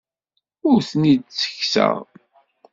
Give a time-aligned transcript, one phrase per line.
[0.69, 1.95] Ur ten-id-ttekkseɣ.